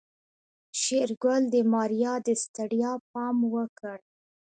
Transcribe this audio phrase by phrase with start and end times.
[0.81, 3.97] شېرګل د ماريا د ستړيا پام وکړ.